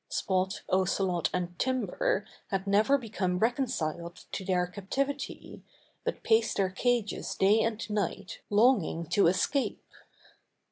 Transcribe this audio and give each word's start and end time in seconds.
Spot, 0.09 0.63
Ocelot 0.69 1.29
and 1.31 1.59
Timber 1.59 2.25
had 2.47 2.65
never 2.65 2.97
become 2.97 3.37
reconciled 3.37 4.25
to 4.31 4.43
their 4.43 4.65
captivity, 4.65 5.61
but 6.03 6.23
paced 6.23 6.57
their 6.57 6.71
cages 6.71 7.35
day 7.35 7.59
and 7.61 7.87
night 7.87 8.39
longing 8.49 9.05
to 9.09 9.27
escape. 9.27 9.85